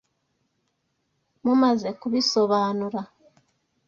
Mumaze 1.43 1.89
kubisobanura. 1.99 3.01